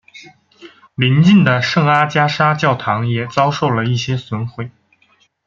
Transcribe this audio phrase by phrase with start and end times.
[0.95, 4.71] 邻近的圣阿加莎教堂也遭受了一些损毁。